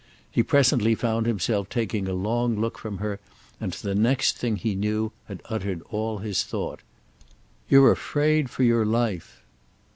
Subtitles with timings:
[0.31, 3.19] He presently found himself taking a long look from her,
[3.59, 6.79] and the next thing he knew he had uttered all his thought.
[7.69, 9.43] "You're afraid for your life!"